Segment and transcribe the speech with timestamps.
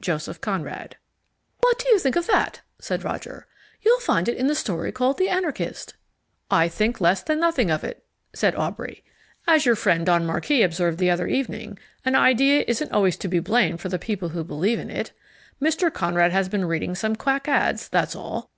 [0.00, 0.96] JOSEPH CONRAD.
[1.60, 3.46] "What do you think of that?" said Roger.
[3.82, 5.94] "You'll find that in the story called The Anarchist."
[6.50, 8.04] "I think less than nothing of it,"
[8.34, 9.04] said Aubrey.
[9.46, 13.38] "As your friend Don Marquis observed the other evening, an idea isn't always to be
[13.38, 15.12] blamed for the people who believe in it.
[15.62, 15.92] Mr.
[15.94, 18.44] Conrad has been reading some quack ads, that's all.